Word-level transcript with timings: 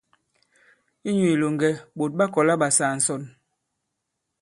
Inyū 1.09 1.27
ilòŋgɛ, 1.33 1.69
ɓòt 1.97 2.11
ɓa 2.17 2.25
kɔ̀la 2.33 2.53
ɓa 2.61 2.67
saa 2.77 2.93
ǹsɔn. 2.97 3.23